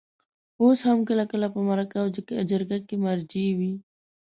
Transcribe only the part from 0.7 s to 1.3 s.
هم کله